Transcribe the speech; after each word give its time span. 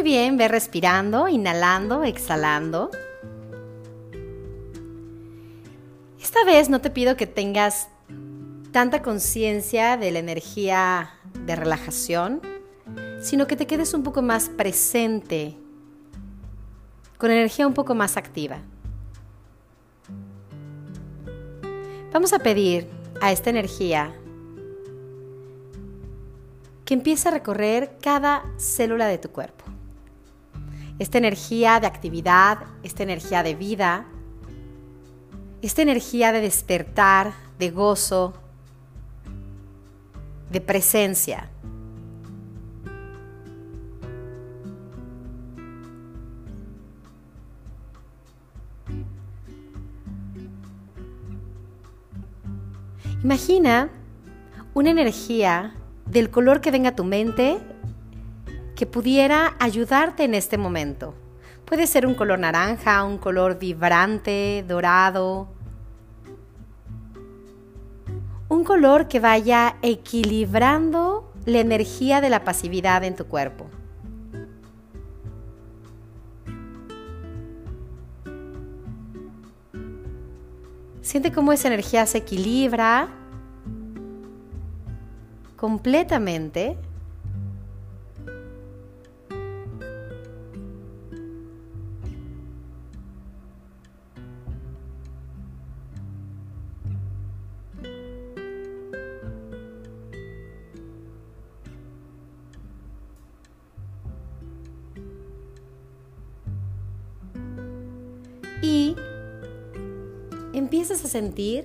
Muy 0.00 0.12
bien, 0.12 0.38
ve 0.38 0.48
respirando, 0.48 1.28
inhalando, 1.28 2.04
exhalando. 2.04 2.90
Esta 6.18 6.42
vez 6.46 6.70
no 6.70 6.80
te 6.80 6.88
pido 6.88 7.18
que 7.18 7.26
tengas 7.26 7.86
tanta 8.72 9.02
conciencia 9.02 9.98
de 9.98 10.10
la 10.10 10.20
energía 10.20 11.10
de 11.44 11.54
relajación, 11.54 12.40
sino 13.20 13.46
que 13.46 13.56
te 13.56 13.66
quedes 13.66 13.92
un 13.92 14.02
poco 14.02 14.22
más 14.22 14.48
presente, 14.48 15.58
con 17.18 17.30
energía 17.30 17.66
un 17.66 17.74
poco 17.74 17.94
más 17.94 18.16
activa. 18.16 18.62
Vamos 22.10 22.32
a 22.32 22.38
pedir 22.38 22.88
a 23.20 23.32
esta 23.32 23.50
energía 23.50 24.14
que 26.86 26.94
empiece 26.94 27.28
a 27.28 27.32
recorrer 27.32 27.98
cada 28.00 28.46
célula 28.56 29.06
de 29.06 29.18
tu 29.18 29.28
cuerpo. 29.28 29.59
Esta 31.00 31.16
energía 31.16 31.80
de 31.80 31.86
actividad, 31.86 32.58
esta 32.82 33.02
energía 33.02 33.42
de 33.42 33.54
vida, 33.54 34.04
esta 35.62 35.80
energía 35.80 36.30
de 36.30 36.42
despertar, 36.42 37.32
de 37.58 37.70
gozo, 37.70 38.34
de 40.50 40.60
presencia. 40.60 41.48
Imagina 53.24 53.88
una 54.74 54.90
energía 54.90 55.74
del 56.04 56.28
color 56.28 56.60
que 56.60 56.70
venga 56.70 56.90
a 56.90 56.94
tu 56.94 57.04
mente 57.04 57.58
que 58.80 58.86
pudiera 58.86 59.56
ayudarte 59.58 60.24
en 60.24 60.32
este 60.32 60.56
momento. 60.56 61.12
Puede 61.66 61.86
ser 61.86 62.06
un 62.06 62.14
color 62.14 62.38
naranja, 62.38 63.04
un 63.04 63.18
color 63.18 63.58
vibrante, 63.58 64.64
dorado. 64.66 65.48
Un 68.48 68.64
color 68.64 69.06
que 69.06 69.20
vaya 69.20 69.76
equilibrando 69.82 71.30
la 71.44 71.58
energía 71.58 72.22
de 72.22 72.30
la 72.30 72.42
pasividad 72.42 73.04
en 73.04 73.16
tu 73.16 73.26
cuerpo. 73.26 73.66
Siente 81.02 81.32
cómo 81.32 81.52
esa 81.52 81.68
energía 81.68 82.06
se 82.06 82.16
equilibra 82.16 83.10
completamente 85.56 86.78
empiezas 110.70 111.04
a 111.04 111.08
sentir 111.08 111.64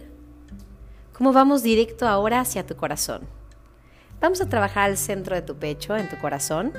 cómo 1.14 1.32
vamos 1.32 1.62
directo 1.62 2.08
ahora 2.08 2.40
hacia 2.40 2.66
tu 2.66 2.76
corazón. 2.76 3.22
Vamos 4.20 4.42
a 4.42 4.50
trabajar 4.50 4.90
al 4.90 4.98
centro 4.98 5.36
de 5.36 5.44
tu 5.44 5.56
pecho, 5.58 5.96
en 5.96 6.10
tu 6.10 6.18
corazón. 6.18 6.74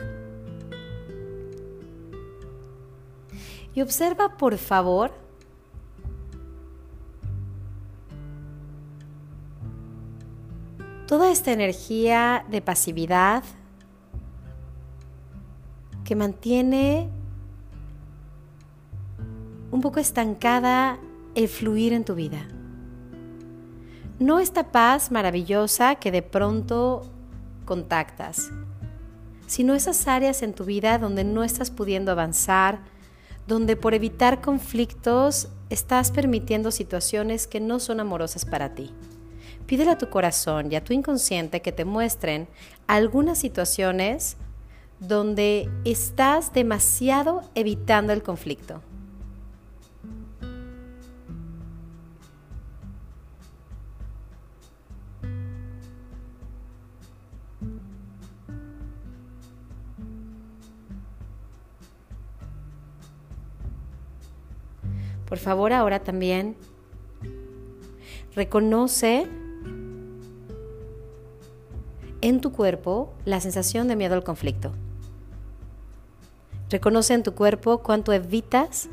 Y 3.77 3.81
observa, 3.81 4.37
por 4.37 4.59
favor, 4.59 5.13
toda 11.07 11.31
esta 11.31 11.53
energía 11.53 12.45
de 12.51 12.61
pasividad 12.61 13.45
que 16.03 16.17
mantiene 16.17 17.09
un 19.71 19.81
poco 19.81 20.01
estancada 20.01 20.99
el 21.37 21.49
fluir 21.49 21.93
en 21.93 22.05
tu 22.05 22.15
vida. 22.15 22.49
No 24.19 24.41
esta 24.41 24.73
paz 24.73 25.11
maravillosa 25.11 25.97
que 25.97 26.11
de 26.11 26.23
pronto 26.23 27.03
contactas, 27.67 28.51
sino 29.47 29.75
esas 29.75 30.09
áreas 30.09 30.43
en 30.43 30.55
tu 30.55 30.65
vida 30.65 30.99
donde 30.99 31.25
no 31.25 31.45
estás 31.45 31.71
pudiendo 31.71 32.11
avanzar, 32.11 32.81
donde 33.47 33.77
por 33.77 33.93
evitar 33.93 34.41
conflictos 34.41 35.51
estás 35.69 36.11
permitiendo 36.11 36.71
situaciones 36.71 37.47
que 37.47 37.61
no 37.61 37.81
son 37.81 38.01
amorosas 38.01 38.47
para 38.47 38.75
ti. 38.75 38.95
Pídele 39.67 39.91
a 39.91 39.99
tu 39.99 40.09
corazón 40.09 40.73
y 40.73 40.77
a 40.77 40.85
tu 40.85 40.95
inconsciente 40.95 41.61
que 41.61 41.73
te 41.73 41.85
muestren 41.85 42.49
algunas 42.87 43.39
situaciones 43.39 44.39
donde 45.01 45.69
estás 45.85 46.55
demasiado 46.55 47.43
evitando 47.55 48.15
el 48.15 48.23
conflicto. 48.23 48.81
Por 65.29 65.39
favor, 65.39 65.73
ahora 65.73 66.01
también 66.03 66.57
reconoce 68.35 69.27
en 72.21 72.41
tu 72.41 72.53
cuerpo 72.53 73.15
la 73.25 73.41
sensación 73.41 73.89
de 73.89 73.97
miedo 73.97 74.15
al 74.15 74.25
conflicto. 74.25 74.73
Reconoce 76.71 77.15
en 77.15 77.23
tu 77.23 77.35
cuerpo 77.35 77.79
cuánto 77.79 78.13
evitas 78.13 78.89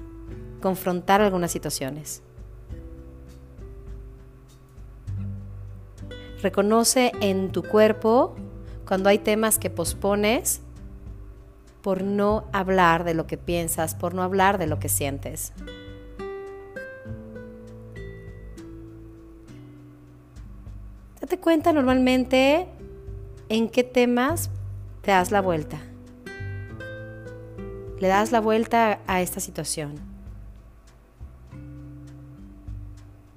confrontar 0.62 1.22
algunas 1.22 1.52
situaciones. 1.52 2.22
Reconoce 6.42 7.12
en 7.22 7.52
tu 7.52 7.64
cuerpo 7.64 8.36
cuando 8.88 9.10
hay 9.10 9.18
temas 9.18 9.60
que 9.60 9.70
pospones 9.70 10.62
por 11.82 12.04
no 12.04 12.46
hablar 12.54 13.04
de 13.04 13.14
lo 13.14 13.28
que 13.28 13.38
piensas, 13.38 13.96
por 13.96 14.14
no 14.14 14.24
hablar 14.24 14.58
de 14.58 14.68
lo 14.68 14.80
que 14.80 14.90
sientes. 14.90 15.54
Cuenta 21.44 21.74
normalmente 21.74 22.68
en 23.50 23.68
qué 23.68 23.84
temas 23.84 24.50
te 25.02 25.12
das 25.12 25.30
la 25.30 25.42
vuelta. 25.42 25.78
Le 28.00 28.08
das 28.08 28.32
la 28.32 28.40
vuelta 28.40 29.02
a 29.08 29.22
esta 29.22 29.42
situación. 29.42 29.96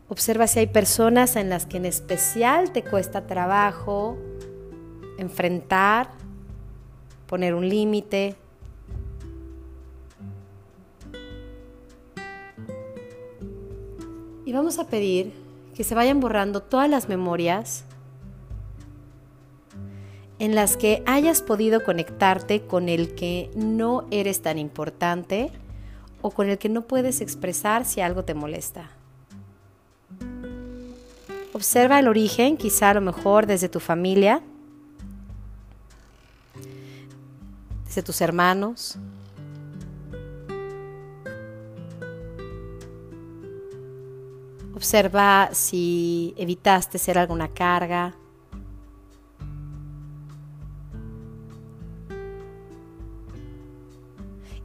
Observa 0.08 0.46
si 0.46 0.60
hay 0.60 0.68
personas 0.68 1.34
en 1.34 1.50
las 1.50 1.66
que 1.66 1.78
en 1.78 1.84
especial 1.84 2.70
te 2.70 2.84
cuesta 2.84 3.26
trabajo 3.26 4.16
enfrentar, 5.18 6.10
poner 7.26 7.54
un 7.54 7.68
límite. 7.68 8.36
Y 14.44 14.52
vamos 14.52 14.78
a 14.78 14.86
pedir 14.86 15.32
que 15.74 15.82
se 15.82 15.96
vayan 15.96 16.20
borrando 16.20 16.62
todas 16.62 16.88
las 16.88 17.08
memorias 17.08 17.84
en 20.38 20.54
las 20.54 20.76
que 20.76 21.02
hayas 21.06 21.42
podido 21.42 21.84
conectarte 21.84 22.62
con 22.62 22.88
el 22.88 23.14
que 23.14 23.50
no 23.54 24.06
eres 24.10 24.42
tan 24.42 24.58
importante 24.58 25.50
o 26.22 26.30
con 26.30 26.48
el 26.48 26.58
que 26.58 26.68
no 26.68 26.82
puedes 26.82 27.20
expresar 27.20 27.84
si 27.84 28.00
algo 28.00 28.24
te 28.24 28.34
molesta. 28.34 28.90
Observa 31.52 31.98
el 31.98 32.08
origen, 32.08 32.56
quizá 32.56 32.90
a 32.90 32.94
lo 32.94 33.00
mejor 33.00 33.46
desde 33.46 33.68
tu 33.68 33.80
familia, 33.80 34.42
desde 37.86 38.02
tus 38.02 38.20
hermanos, 38.20 38.98
Observa 44.76 45.48
si 45.52 46.34
evitaste 46.36 46.98
ser 46.98 47.16
alguna 47.16 47.48
carga. 47.48 48.14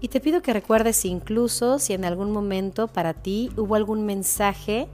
Y 0.04 0.08
te 0.08 0.20
pido 0.20 0.42
que 0.42 0.52
recuerdes 0.52 1.06
incluso 1.06 1.78
si 1.78 1.94
en 1.94 2.06
algún 2.06 2.32
momento 2.32 2.88
para 2.88 3.14
ti 3.14 3.52
hubo 3.56 3.76
algún 3.76 4.04
mensaje 4.04 4.88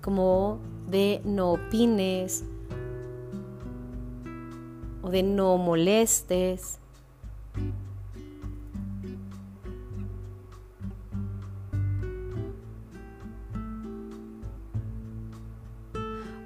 como 0.00 0.58
de 0.88 1.20
no 1.22 1.52
opines 1.52 2.44
o 5.02 5.10
de 5.10 5.22
no 5.22 5.58
molestes. 5.58 6.78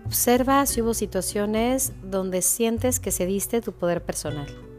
Observa 0.05 0.67
si 0.67 0.83
hubo 0.83 0.93
situaciones 0.93 1.93
donde 2.03 2.43
sientes 2.43 2.99
que 2.99 3.13
cediste 3.13 3.61
tu 3.61 3.73
poder 3.73 4.03
personal. 4.03 4.72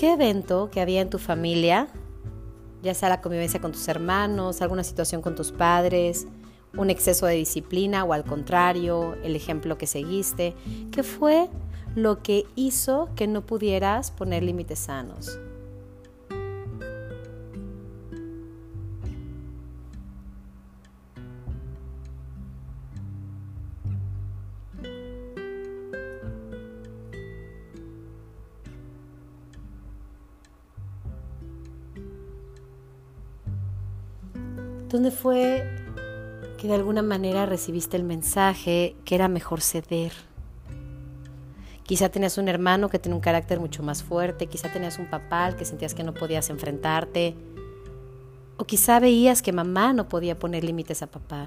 ¿Qué 0.00 0.14
evento 0.14 0.70
que 0.70 0.80
había 0.80 1.02
en 1.02 1.10
tu 1.10 1.18
familia, 1.18 1.86
ya 2.82 2.94
sea 2.94 3.10
la 3.10 3.20
convivencia 3.20 3.60
con 3.60 3.72
tus 3.72 3.86
hermanos, 3.86 4.62
alguna 4.62 4.82
situación 4.82 5.20
con 5.20 5.34
tus 5.34 5.52
padres, 5.52 6.26
un 6.74 6.88
exceso 6.88 7.26
de 7.26 7.34
disciplina 7.34 8.02
o 8.04 8.14
al 8.14 8.24
contrario, 8.24 9.14
el 9.22 9.36
ejemplo 9.36 9.76
que 9.76 9.86
seguiste, 9.86 10.54
qué 10.90 11.02
fue 11.02 11.50
lo 11.94 12.22
que 12.22 12.46
hizo 12.56 13.10
que 13.14 13.26
no 13.26 13.44
pudieras 13.44 14.10
poner 14.10 14.42
límites 14.42 14.78
sanos? 14.78 15.38
¿Dónde 34.90 35.12
fue 35.12 35.62
que 36.58 36.66
de 36.66 36.74
alguna 36.74 37.02
manera 37.02 37.46
recibiste 37.46 37.96
el 37.96 38.02
mensaje 38.02 38.96
que 39.04 39.14
era 39.14 39.28
mejor 39.28 39.60
ceder? 39.60 40.12
Quizá 41.84 42.08
tenías 42.08 42.38
un 42.38 42.48
hermano 42.48 42.88
que 42.88 42.98
tenía 42.98 43.14
un 43.14 43.20
carácter 43.20 43.60
mucho 43.60 43.84
más 43.84 44.02
fuerte, 44.02 44.48
quizá 44.48 44.68
tenías 44.72 44.98
un 44.98 45.08
papá 45.08 45.44
al 45.44 45.54
que 45.54 45.64
sentías 45.64 45.94
que 45.94 46.02
no 46.02 46.12
podías 46.12 46.50
enfrentarte, 46.50 47.36
o 48.56 48.64
quizá 48.64 48.98
veías 48.98 49.42
que 49.42 49.52
mamá 49.52 49.92
no 49.92 50.08
podía 50.08 50.40
poner 50.40 50.64
límites 50.64 51.02
a 51.02 51.06
papá. 51.06 51.46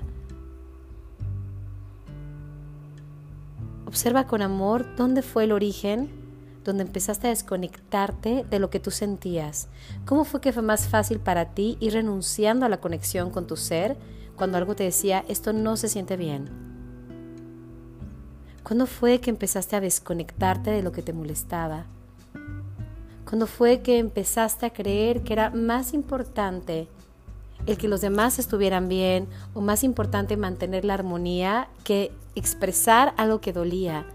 Observa 3.86 4.26
con 4.26 4.42
amor 4.42 4.96
dónde 4.96 5.22
fue 5.22 5.44
el 5.44 5.52
origen 5.52 6.23
donde 6.64 6.84
empezaste 6.84 7.28
a 7.28 7.32
desconectarte 7.32 8.46
de 8.50 8.60
lo 8.60 8.70
que 8.70 8.80
tú 8.80 8.92
sentías? 8.92 9.68
¿Cómo 10.06 10.24
fue 10.24 10.42
que 10.42 10.54
fue 10.54 10.64
más 10.64 10.88
fácil 10.88 11.20
para 11.20 11.54
ti 11.54 11.78
ir 11.80 11.94
renunciando 11.94 12.66
a 12.66 12.70
la 12.70 12.80
conexión 12.80 13.30
con 13.30 13.48
tu 13.48 13.58
ser 13.58 13.98
cuando 14.36 14.58
algo 14.58 14.76
te 14.76 14.84
decía, 14.84 15.24
esto 15.28 15.54
no 15.54 15.78
se 15.78 15.90
siente 15.90 16.18
bien? 16.18 16.50
¿Cuándo 18.64 18.88
fue 18.88 19.20
que 19.20 19.30
empezaste 19.30 19.76
a 19.76 19.82
desconectarte 19.82 20.72
de 20.72 20.82
lo 20.82 20.94
que 20.94 21.02
te 21.02 21.12
molestaba? 21.12 21.86
¿Cuándo 23.26 23.46
fue 23.46 23.82
que 23.82 23.98
empezaste 23.98 24.66
a 24.66 24.74
creer 24.74 25.24
que 25.24 25.34
era 25.34 25.50
más 25.50 25.94
importante 25.94 26.88
el 27.66 27.78
que 27.78 27.88
los 27.88 28.02
demás 28.02 28.40
estuvieran 28.40 28.88
bien 28.88 29.28
o 29.54 29.62
más 29.62 29.84
importante 29.84 30.38
mantener 30.38 30.86
la 30.86 30.94
armonía 30.94 31.68
que 31.84 32.12
expresar 32.36 33.14
algo 33.18 33.42
que 33.42 33.52
dolía? 33.52 34.06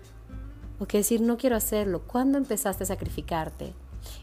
O 0.78 0.86
que 0.86 0.98
decir 0.98 1.20
no 1.20 1.36
quiero 1.36 1.56
hacerlo. 1.56 2.02
¿Cuándo 2.06 2.38
empezaste 2.38 2.84
a 2.84 2.86
sacrificarte? 2.86 3.74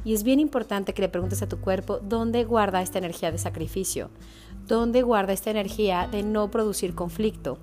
Y 0.04 0.14
es 0.14 0.24
bien 0.24 0.40
importante 0.40 0.94
que 0.94 1.02
le 1.02 1.10
preguntes 1.10 1.42
a 1.42 1.48
tu 1.48 1.60
cuerpo 1.60 2.00
dónde 2.00 2.44
guarda 2.44 2.82
esta 2.82 2.98
energía 2.98 3.32
de 3.32 3.38
sacrificio, 3.38 4.10
dónde 4.68 5.02
guarda 5.02 5.34
esta 5.34 5.52
energía 5.52 6.08
de 6.12 6.24
no 6.24 6.50
producir 6.50 6.96
conflicto. 6.96 7.58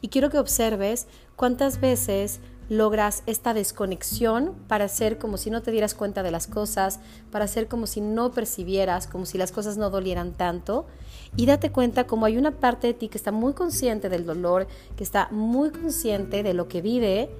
Y 0.00 0.08
quiero 0.08 0.30
que 0.30 0.38
observes 0.38 1.06
cuántas 1.36 1.80
veces 1.80 2.40
logras 2.68 3.22
esta 3.26 3.54
desconexión 3.54 4.54
para 4.66 4.86
hacer 4.86 5.18
como 5.18 5.36
si 5.36 5.50
no 5.50 5.62
te 5.62 5.70
dieras 5.70 5.94
cuenta 5.94 6.22
de 6.22 6.30
las 6.30 6.46
cosas, 6.46 7.00
para 7.30 7.44
hacer 7.44 7.68
como 7.68 7.86
si 7.86 8.00
no 8.00 8.32
percibieras, 8.32 9.06
como 9.06 9.24
si 9.24 9.38
las 9.38 9.52
cosas 9.52 9.76
no 9.76 9.90
dolieran 9.90 10.32
tanto. 10.32 10.86
Y 11.36 11.46
date 11.46 11.70
cuenta 11.70 12.06
como 12.06 12.26
hay 12.26 12.38
una 12.38 12.52
parte 12.52 12.86
de 12.86 12.94
ti 12.94 13.08
que 13.08 13.18
está 13.18 13.30
muy 13.30 13.52
consciente 13.52 14.08
del 14.08 14.24
dolor, 14.24 14.66
que 14.96 15.04
está 15.04 15.28
muy 15.30 15.70
consciente 15.70 16.42
de 16.42 16.54
lo 16.54 16.66
que 16.68 16.80
vive 16.80 17.30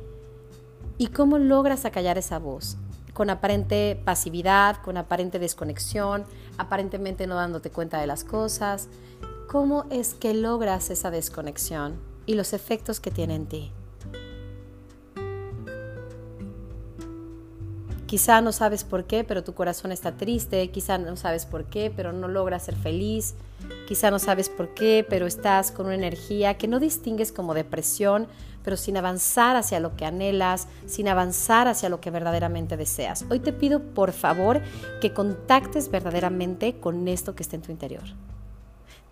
y 0.99 1.09
cómo 1.09 1.39
logras 1.39 1.85
acallar 1.85 2.19
esa 2.19 2.39
voz 2.39 2.77
con 3.17 3.31
aparente 3.31 3.99
pasividad, 4.05 4.77
con 4.83 4.99
aparente 4.99 5.39
desconexión, 5.39 6.27
aparentemente 6.59 7.27
no 7.27 7.37
dándote 7.37 7.71
cuenta 7.71 7.99
de 7.99 8.07
las 8.07 8.25
cosas. 8.25 8.91
¿Cómo 9.49 9.87
es 9.89 10.13
que 10.13 10.35
logras 10.35 10.91
esa 10.91 11.11
desconexión 11.11 11.95
y 12.27 12.35
los 12.35 12.53
efectos 12.53 13.01
que 13.01 13.11
tiene 13.11 13.37
en 13.37 13.47
ti? 13.47 13.73
Quizá 18.07 18.41
no 18.41 18.53
sabes 18.53 18.85
por 18.85 19.05
qué, 19.05 19.25
pero 19.25 19.43
tu 19.43 19.55
corazón 19.55 19.91
está 19.91 20.13
triste, 20.13 20.71
quizá 20.71 20.97
no 20.97 21.17
sabes 21.17 21.45
por 21.45 21.65
qué, 21.65 21.93
pero 21.95 22.13
no 22.13 22.29
logras 22.29 22.65
ser 22.65 22.77
feliz, 22.77 23.35
quizá 23.89 24.13
no 24.13 24.21
sabes 24.21 24.49
por 24.49 24.75
qué, 24.75 25.05
pero 25.09 25.27
estás 25.27 25.73
con 25.73 25.87
una 25.87 25.97
energía 25.97 26.57
que 26.57 26.69
no 26.69 26.79
distingues 26.79 27.33
como 27.33 27.53
depresión, 27.53 28.29
pero 28.63 28.77
sin 28.77 28.97
avanzar 28.97 29.57
hacia 29.57 29.81
lo 29.81 29.97
que 29.97 30.05
anhelas, 30.05 30.69
sin 30.87 31.09
avanzar 31.09 31.67
hacia 31.67 31.89
lo 31.89 32.01
que 32.01 32.13
verdaderamente 32.13 32.77
deseas. 32.77 33.25
Hoy 33.29 33.41
te 33.41 33.53
pido 33.53 33.81
por 33.81 34.13
favor 34.13 34.61
que 35.01 35.13
contactes 35.13 35.91
verdaderamente 35.91 36.79
con 36.79 37.09
esto 37.09 37.35
que 37.35 37.43
está 37.43 37.57
en 37.57 37.63
tu 37.63 37.73
interior. 37.73 38.05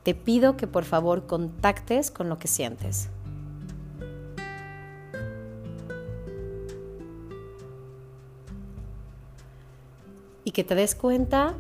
Te 0.05 0.15
pido 0.15 0.57
que 0.57 0.69
por 0.69 0.85
favor 0.85 1.27
contactes 1.27 2.13
con 2.13 2.29
lo 2.29 2.39
que 2.39 2.47
sientes. 2.47 3.09
Y 10.45 10.51
que 10.51 10.63
te 10.63 10.75
des 10.75 10.95
cuenta 10.95 11.55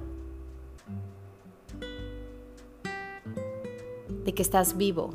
de 4.24 4.34
que 4.34 4.42
estás 4.42 4.76
vivo 4.76 5.10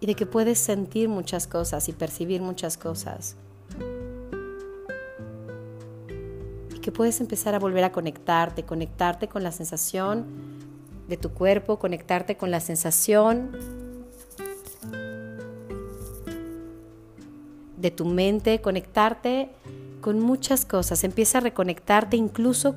y 0.00 0.06
de 0.06 0.14
que 0.14 0.26
puedes 0.26 0.58
sentir 0.58 1.08
muchas 1.08 1.46
cosas 1.46 1.88
y 1.88 1.92
percibir 1.92 2.42
muchas 2.42 2.76
cosas. 2.76 3.36
Y 6.74 6.78
que 6.80 6.92
puedes 6.92 7.20
empezar 7.20 7.54
a 7.54 7.58
volver 7.58 7.84
a 7.84 7.92
conectarte, 7.92 8.64
conectarte 8.64 9.28
con 9.28 9.42
la 9.42 9.52
sensación 9.52 10.26
de 11.08 11.16
tu 11.16 11.30
cuerpo, 11.30 11.78
conectarte 11.78 12.36
con 12.36 12.50
la 12.50 12.60
sensación 12.60 13.52
de 17.76 17.90
tu 17.90 18.04
mente, 18.04 18.60
conectarte 18.60 19.50
con 20.00 20.20
muchas 20.20 20.64
cosas. 20.64 21.04
Empieza 21.04 21.38
a 21.38 21.40
reconectarte 21.40 22.16
incluso 22.16 22.76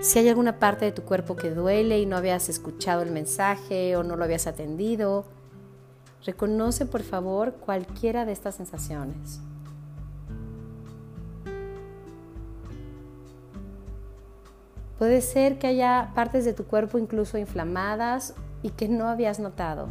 si 0.00 0.18
hay 0.18 0.28
alguna 0.28 0.58
parte 0.58 0.84
de 0.84 0.92
tu 0.92 1.02
cuerpo 1.02 1.36
que 1.36 1.50
duele 1.50 2.00
y 2.00 2.06
no 2.06 2.16
habías 2.16 2.48
escuchado 2.48 3.02
el 3.02 3.10
mensaje 3.10 3.96
o 3.96 4.02
no 4.02 4.16
lo 4.16 4.24
habías 4.24 4.46
atendido. 4.46 5.24
Reconoce 6.24 6.86
por 6.86 7.02
favor 7.02 7.54
cualquiera 7.54 8.24
de 8.24 8.32
estas 8.32 8.56
sensaciones. 8.56 9.40
Puede 14.98 15.20
ser 15.20 15.58
que 15.58 15.66
haya 15.66 16.12
partes 16.14 16.44
de 16.44 16.52
tu 16.52 16.64
cuerpo 16.64 16.96
incluso 16.96 17.38
inflamadas 17.38 18.34
y 18.62 18.70
que 18.70 18.88
no 18.88 19.08
habías 19.08 19.40
notado. 19.40 19.88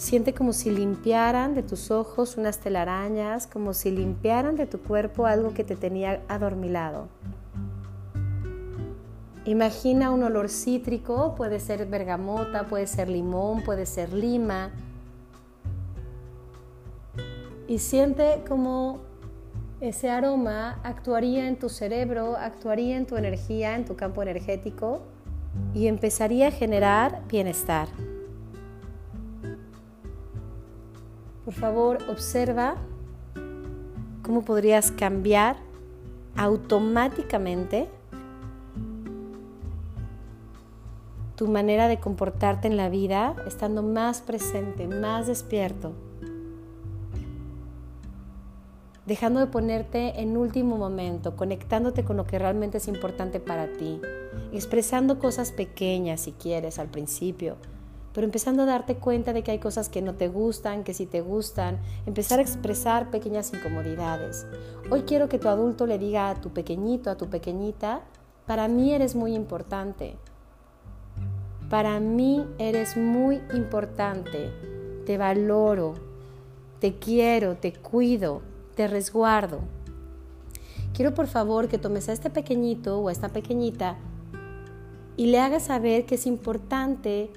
Siente 0.00 0.32
como 0.32 0.54
si 0.54 0.70
limpiaran 0.70 1.54
de 1.54 1.62
tus 1.62 1.90
ojos 1.90 2.38
unas 2.38 2.56
telarañas, 2.56 3.46
como 3.46 3.74
si 3.74 3.90
limpiaran 3.90 4.56
de 4.56 4.64
tu 4.64 4.80
cuerpo 4.80 5.26
algo 5.26 5.52
que 5.52 5.62
te 5.62 5.76
tenía 5.76 6.22
adormilado. 6.26 7.08
Imagina 9.44 10.10
un 10.10 10.22
olor 10.22 10.48
cítrico, 10.48 11.34
puede 11.34 11.60
ser 11.60 11.84
bergamota, 11.84 12.66
puede 12.66 12.86
ser 12.86 13.10
limón, 13.10 13.62
puede 13.62 13.84
ser 13.84 14.14
lima. 14.14 14.70
Y 17.68 17.78
siente 17.78 18.42
como 18.48 19.00
ese 19.82 20.08
aroma 20.08 20.80
actuaría 20.82 21.46
en 21.46 21.58
tu 21.58 21.68
cerebro, 21.68 22.38
actuaría 22.38 22.96
en 22.96 23.04
tu 23.04 23.18
energía, 23.18 23.76
en 23.76 23.84
tu 23.84 23.96
campo 23.96 24.22
energético 24.22 25.02
y 25.74 25.88
empezaría 25.88 26.48
a 26.48 26.50
generar 26.52 27.20
bienestar. 27.28 27.88
Por 31.50 31.58
favor, 31.58 31.98
observa 32.08 32.76
cómo 34.22 34.44
podrías 34.44 34.92
cambiar 34.92 35.56
automáticamente 36.36 37.88
tu 41.34 41.48
manera 41.48 41.88
de 41.88 41.98
comportarte 41.98 42.68
en 42.68 42.76
la 42.76 42.88
vida 42.88 43.34
estando 43.48 43.82
más 43.82 44.20
presente, 44.20 44.86
más 44.86 45.26
despierto, 45.26 45.92
dejando 49.04 49.40
de 49.40 49.48
ponerte 49.48 50.20
en 50.20 50.36
último 50.36 50.78
momento, 50.78 51.34
conectándote 51.34 52.04
con 52.04 52.16
lo 52.16 52.28
que 52.28 52.38
realmente 52.38 52.78
es 52.78 52.86
importante 52.86 53.40
para 53.40 53.72
ti, 53.72 54.00
expresando 54.52 55.18
cosas 55.18 55.50
pequeñas 55.50 56.20
si 56.20 56.30
quieres 56.30 56.78
al 56.78 56.86
principio, 56.86 57.56
pero 58.12 58.24
empezando 58.24 58.62
a 58.62 58.66
darte 58.66 58.96
cuenta 58.96 59.32
de 59.32 59.42
que 59.42 59.52
hay 59.52 59.58
cosas 59.58 59.88
que 59.88 60.02
no 60.02 60.14
te 60.14 60.28
gustan, 60.28 60.84
que 60.84 60.94
sí 60.94 61.06
te 61.06 61.20
gustan, 61.20 61.78
empezar 62.06 62.38
a 62.38 62.42
expresar 62.42 63.10
pequeñas 63.10 63.52
incomodidades. 63.52 64.46
Hoy 64.90 65.02
quiero 65.02 65.28
que 65.28 65.38
tu 65.38 65.48
adulto 65.48 65.86
le 65.86 65.98
diga 65.98 66.30
a 66.30 66.40
tu 66.40 66.50
pequeñito, 66.50 67.10
a 67.10 67.16
tu 67.16 67.28
pequeñita, 67.28 68.02
para 68.46 68.66
mí 68.68 68.92
eres 68.92 69.14
muy 69.14 69.34
importante. 69.34 70.16
Para 71.68 72.00
mí 72.00 72.44
eres 72.58 72.96
muy 72.96 73.40
importante. 73.54 74.50
Te 75.06 75.18
valoro, 75.18 75.94
te 76.80 76.98
quiero, 76.98 77.56
te 77.56 77.72
cuido, 77.72 78.42
te 78.74 78.88
resguardo. 78.88 79.60
Quiero 80.94 81.14
por 81.14 81.28
favor 81.28 81.68
que 81.68 81.78
tomes 81.78 82.08
a 82.08 82.12
este 82.12 82.28
pequeñito 82.28 82.98
o 82.98 83.08
a 83.08 83.12
esta 83.12 83.28
pequeñita 83.28 83.96
y 85.16 85.26
le 85.26 85.38
hagas 85.38 85.64
saber 85.64 86.06
que 86.06 86.16
es 86.16 86.26
importante 86.26 87.30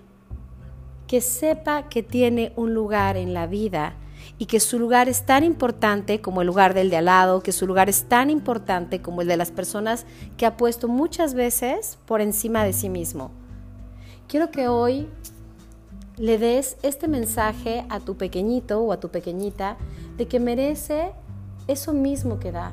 que 1.07 1.21
sepa 1.21 1.89
que 1.89 2.03
tiene 2.03 2.53
un 2.55 2.73
lugar 2.73 3.17
en 3.17 3.33
la 3.33 3.47
vida 3.47 3.95
y 4.37 4.45
que 4.45 4.59
su 4.59 4.79
lugar 4.79 5.09
es 5.09 5.25
tan 5.25 5.43
importante 5.43 6.21
como 6.21 6.41
el 6.41 6.47
lugar 6.47 6.73
del 6.73 6.89
de 6.89 6.97
al 6.97 7.05
lado, 7.05 7.43
que 7.43 7.51
su 7.51 7.67
lugar 7.67 7.89
es 7.89 8.03
tan 8.03 8.29
importante 8.29 9.01
como 9.01 9.21
el 9.21 9.27
de 9.27 9.37
las 9.37 9.51
personas 9.51 10.05
que 10.37 10.45
ha 10.45 10.57
puesto 10.57 10.87
muchas 10.87 11.33
veces 11.33 11.97
por 12.05 12.21
encima 12.21 12.63
de 12.63 12.73
sí 12.73 12.89
mismo. 12.89 13.31
Quiero 14.27 14.49
que 14.49 14.67
hoy 14.67 15.07
le 16.17 16.37
des 16.37 16.77
este 16.83 17.07
mensaje 17.07 17.85
a 17.89 17.99
tu 17.99 18.15
pequeñito 18.15 18.81
o 18.81 18.91
a 18.91 18.99
tu 18.99 19.09
pequeñita 19.09 19.77
de 20.17 20.27
que 20.27 20.39
merece 20.39 21.11
eso 21.67 21.93
mismo 21.93 22.39
que 22.39 22.51
da, 22.51 22.71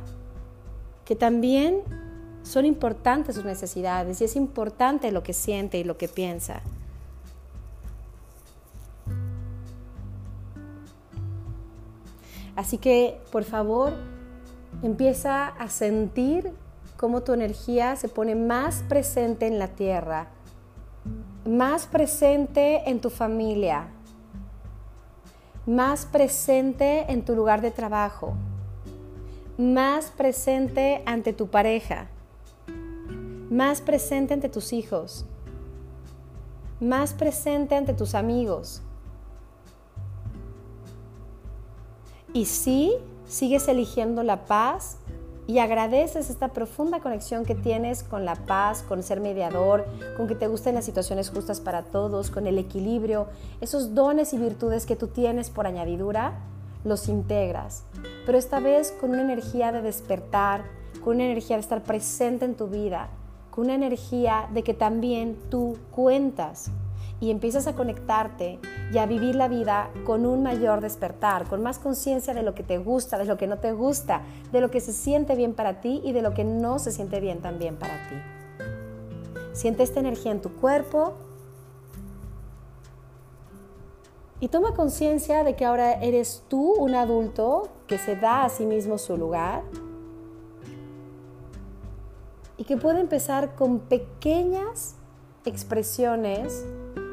que 1.04 1.16
también 1.16 1.80
son 2.42 2.64
importantes 2.64 3.36
sus 3.36 3.44
necesidades 3.44 4.20
y 4.20 4.24
es 4.24 4.36
importante 4.36 5.12
lo 5.12 5.22
que 5.22 5.32
siente 5.32 5.78
y 5.78 5.84
lo 5.84 5.96
que 5.96 6.08
piensa. 6.08 6.62
Así 12.60 12.76
que, 12.76 13.18
por 13.32 13.44
favor, 13.44 13.90
empieza 14.82 15.46
a 15.46 15.70
sentir 15.70 16.52
cómo 16.98 17.22
tu 17.22 17.32
energía 17.32 17.96
se 17.96 18.10
pone 18.10 18.34
más 18.34 18.84
presente 18.86 19.46
en 19.46 19.58
la 19.58 19.68
tierra, 19.68 20.28
más 21.48 21.86
presente 21.86 22.82
en 22.90 23.00
tu 23.00 23.08
familia, 23.08 23.88
más 25.64 26.04
presente 26.04 27.10
en 27.10 27.24
tu 27.24 27.34
lugar 27.34 27.62
de 27.62 27.70
trabajo, 27.70 28.34
más 29.56 30.10
presente 30.10 31.02
ante 31.06 31.32
tu 31.32 31.46
pareja, 31.46 32.08
más 33.50 33.80
presente 33.80 34.34
ante 34.34 34.50
tus 34.50 34.74
hijos, 34.74 35.24
más 36.78 37.14
presente 37.14 37.74
ante 37.74 37.94
tus 37.94 38.14
amigos, 38.14 38.82
Y 42.32 42.44
sí, 42.44 42.94
sigues 43.26 43.66
eligiendo 43.68 44.22
la 44.22 44.44
paz 44.44 44.98
y 45.46 45.58
agradeces 45.58 46.30
esta 46.30 46.48
profunda 46.48 47.00
conexión 47.00 47.44
que 47.44 47.56
tienes 47.56 48.04
con 48.04 48.24
la 48.24 48.36
paz, 48.36 48.84
con 48.86 49.02
ser 49.02 49.20
mediador, 49.20 49.84
con 50.16 50.28
que 50.28 50.36
te 50.36 50.46
gusten 50.46 50.76
las 50.76 50.84
situaciones 50.84 51.30
justas 51.30 51.60
para 51.60 51.82
todos, 51.82 52.30
con 52.30 52.46
el 52.46 52.56
equilibrio, 52.56 53.26
esos 53.60 53.94
dones 53.94 54.32
y 54.32 54.38
virtudes 54.38 54.86
que 54.86 54.94
tú 54.94 55.08
tienes 55.08 55.50
por 55.50 55.66
añadidura, 55.66 56.38
los 56.84 57.08
integras, 57.08 57.82
pero 58.26 58.38
esta 58.38 58.60
vez 58.60 58.92
con 59.00 59.10
una 59.10 59.22
energía 59.22 59.72
de 59.72 59.82
despertar, 59.82 60.62
con 61.02 61.16
una 61.16 61.24
energía 61.24 61.56
de 61.56 61.62
estar 61.62 61.82
presente 61.82 62.44
en 62.44 62.54
tu 62.54 62.68
vida, 62.68 63.08
con 63.50 63.64
una 63.64 63.74
energía 63.74 64.48
de 64.54 64.62
que 64.62 64.72
también 64.72 65.36
tú 65.50 65.76
cuentas 65.90 66.70
y 67.20 67.30
empiezas 67.30 67.66
a 67.66 67.74
conectarte 67.74 68.58
y 68.92 68.98
a 68.98 69.06
vivir 69.06 69.34
la 69.34 69.46
vida 69.46 69.90
con 70.04 70.24
un 70.24 70.42
mayor 70.42 70.80
despertar, 70.80 71.46
con 71.46 71.62
más 71.62 71.78
conciencia 71.78 72.32
de 72.32 72.42
lo 72.42 72.54
que 72.54 72.62
te 72.62 72.78
gusta, 72.78 73.18
de 73.18 73.26
lo 73.26 73.36
que 73.36 73.46
no 73.46 73.58
te 73.58 73.72
gusta, 73.72 74.22
de 74.50 74.60
lo 74.60 74.70
que 74.70 74.80
se 74.80 74.92
siente 74.92 75.34
bien 75.36 75.54
para 75.54 75.80
ti 75.80 76.00
y 76.02 76.12
de 76.12 76.22
lo 76.22 76.32
que 76.32 76.44
no 76.44 76.78
se 76.78 76.90
siente 76.90 77.20
bien 77.20 77.40
también 77.40 77.76
para 77.76 77.94
ti. 78.08 78.16
Siente 79.52 79.82
esta 79.82 80.00
energía 80.00 80.32
en 80.32 80.40
tu 80.40 80.50
cuerpo 80.56 81.12
y 84.40 84.48
toma 84.48 84.74
conciencia 84.74 85.44
de 85.44 85.54
que 85.54 85.66
ahora 85.66 85.92
eres 86.00 86.42
tú 86.48 86.72
un 86.72 86.94
adulto 86.94 87.68
que 87.86 87.98
se 87.98 88.16
da 88.16 88.44
a 88.44 88.48
sí 88.48 88.64
mismo 88.64 88.96
su 88.96 89.18
lugar 89.18 89.62
y 92.56 92.64
que 92.64 92.78
puede 92.78 93.00
empezar 93.00 93.54
con 93.54 93.80
pequeñas 93.80 94.94
expresiones 95.44 96.64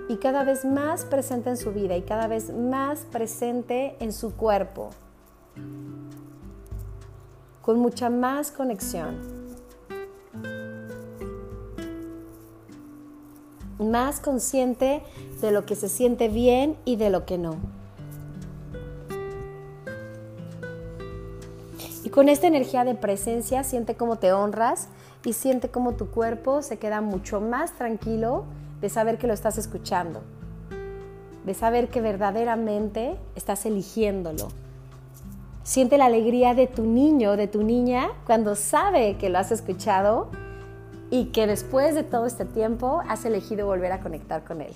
y 0.10 0.18
cada 0.18 0.44
vez 0.44 0.64
más 0.64 1.04
presente 1.06 1.50
en 1.50 1.58
su 1.58 1.74
vida 1.74 1.98
y 1.98 2.02
cada 2.02 2.28
vez 2.28 2.54
más 2.54 3.00
presente 3.12 3.96
en 4.00 4.14
su 4.14 4.36
cuerpo, 4.36 4.92
con 7.62 7.80
mucha 7.80 8.10
más 8.10 8.52
conexión, 8.52 9.18
más 13.80 14.20
consciente 14.20 15.04
de 15.42 15.52
lo 15.52 15.66
que 15.66 15.76
se 15.76 15.90
siente 15.90 16.30
bien 16.30 16.78
y 16.86 16.96
de 16.96 17.10
lo 17.10 17.26
que 17.26 17.38
no. 17.38 17.58
Y 22.04 22.10
con 22.10 22.30
esta 22.30 22.48
energía 22.48 22.86
de 22.86 22.96
presencia 22.96 23.66
siente 23.66 23.96
cómo 23.96 24.16
te 24.16 24.32
honras 24.32 24.88
y 25.26 25.34
siente 25.34 25.70
cómo 25.70 25.96
tu 25.96 26.10
cuerpo 26.10 26.62
se 26.62 26.80
queda 26.80 27.02
mucho 27.02 27.42
más 27.42 27.74
tranquilo 27.74 28.46
de 28.82 28.90
saber 28.90 29.18
que 29.18 29.28
lo 29.28 29.34
estás 29.34 29.58
escuchando, 29.58 30.22
de 31.46 31.54
saber 31.54 31.90
que 31.90 32.02
verdaderamente 32.02 33.18
estás 33.36 33.66
eligiéndolo. 33.66 34.50
Siente 35.64 35.98
la 35.98 36.06
alegría 36.06 36.54
de 36.54 36.68
tu 36.68 36.86
niño, 36.86 37.36
de 37.36 37.48
tu 37.48 37.64
niña, 37.64 38.10
cuando 38.26 38.56
sabe 38.56 39.18
que 39.18 39.30
lo 39.30 39.40
has 39.40 39.52
escuchado 39.52 40.30
y 41.10 41.26
que 41.26 41.48
después 41.48 41.96
de 41.96 42.04
todo 42.04 42.26
este 42.26 42.46
tiempo 42.46 43.02
has 43.08 43.26
elegido 43.26 43.66
volver 43.66 43.92
a 43.92 44.00
conectar 44.00 44.44
con 44.44 44.62
él. 44.62 44.74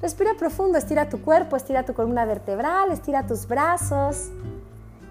Respira 0.00 0.34
profundo, 0.38 0.78
estira 0.78 1.08
tu 1.08 1.20
cuerpo, 1.22 1.56
estira 1.56 1.84
tu 1.84 1.94
columna 1.94 2.24
vertebral, 2.24 2.92
estira 2.92 3.26
tus 3.26 3.48
brazos. 3.48 4.30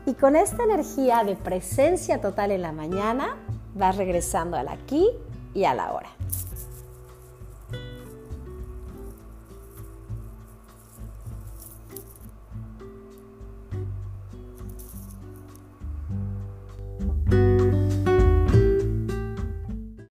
Y 0.06 0.14
con 0.14 0.36
esta 0.36 0.64
energía 0.64 1.24
de 1.24 1.36
presencia 1.36 2.22
total 2.22 2.52
en 2.52 2.62
la 2.62 2.72
mañana, 2.72 3.36
vas 3.74 3.98
regresando 3.98 4.58
al 4.58 4.68
aquí 4.68 5.10
y 5.54 5.66
a 5.66 5.74
la 5.74 5.92
hora. 5.92 6.10